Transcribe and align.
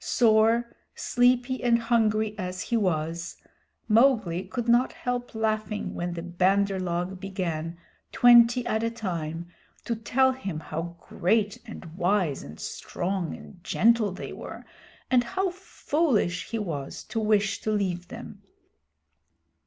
Sore, 0.03 0.65
sleepy, 0.95 1.61
and 1.61 1.77
hungry 1.77 2.33
as 2.39 2.59
he 2.63 2.75
was, 2.75 3.37
Mowgli 3.87 4.43
could 4.45 4.67
not 4.67 4.93
help 4.93 5.35
laughing 5.35 5.93
when 5.93 6.13
the 6.13 6.23
Bandar 6.23 6.79
log 6.79 7.19
began, 7.19 7.77
twenty 8.11 8.65
at 8.65 8.81
a 8.81 8.89
time, 8.89 9.47
to 9.85 9.95
tell 9.95 10.31
him 10.31 10.59
how 10.59 10.95
great 10.99 11.59
and 11.67 11.85
wise 11.95 12.41
and 12.41 12.59
strong 12.59 13.37
and 13.37 13.63
gentle 13.63 14.11
they 14.11 14.33
were, 14.33 14.65
and 15.11 15.23
how 15.23 15.51
foolish 15.51 16.47
he 16.49 16.57
was 16.57 17.03
to 17.03 17.19
wish 17.19 17.61
to 17.61 17.69
leave 17.69 18.07
them. 18.07 18.41